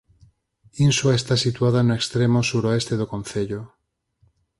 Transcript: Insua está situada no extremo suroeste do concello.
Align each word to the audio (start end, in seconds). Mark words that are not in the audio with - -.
Insua 0.85 1.13
está 1.19 1.35
situada 1.45 1.79
no 1.83 1.93
extremo 1.99 2.39
suroeste 2.49 2.93
do 2.97 3.09
concello. 3.13 3.61